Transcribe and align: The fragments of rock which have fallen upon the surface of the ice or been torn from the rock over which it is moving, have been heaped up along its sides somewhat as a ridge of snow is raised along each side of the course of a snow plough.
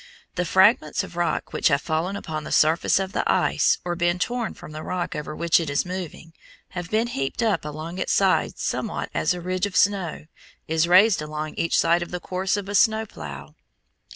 The 0.33 0.45
fragments 0.45 1.03
of 1.03 1.15
rock 1.15 1.53
which 1.53 1.67
have 1.67 1.79
fallen 1.79 2.15
upon 2.15 2.43
the 2.43 2.51
surface 2.51 2.97
of 2.97 3.11
the 3.13 3.23
ice 3.31 3.77
or 3.85 3.95
been 3.95 4.17
torn 4.17 4.55
from 4.55 4.71
the 4.71 4.81
rock 4.81 5.15
over 5.15 5.35
which 5.35 5.59
it 5.59 5.69
is 5.69 5.85
moving, 5.85 6.33
have 6.69 6.89
been 6.89 7.05
heaped 7.05 7.43
up 7.43 7.63
along 7.63 7.99
its 7.99 8.11
sides 8.11 8.63
somewhat 8.63 9.11
as 9.13 9.35
a 9.35 9.41
ridge 9.41 9.67
of 9.67 9.75
snow 9.77 10.25
is 10.67 10.87
raised 10.87 11.21
along 11.21 11.53
each 11.53 11.77
side 11.77 12.01
of 12.01 12.09
the 12.09 12.19
course 12.19 12.57
of 12.57 12.67
a 12.67 12.73
snow 12.73 13.05
plough. 13.05 13.53